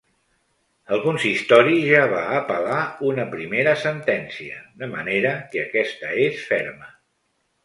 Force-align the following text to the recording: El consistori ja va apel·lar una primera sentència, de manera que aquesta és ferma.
El 0.95 1.01
consistori 1.01 1.75
ja 1.89 1.99
va 2.13 2.23
apel·lar 2.37 2.79
una 3.09 3.27
primera 3.35 3.75
sentència, 3.83 4.57
de 4.83 4.91
manera 4.95 5.35
que 5.53 5.63
aquesta 5.69 6.11
és 6.27 6.43
ferma. 6.49 6.91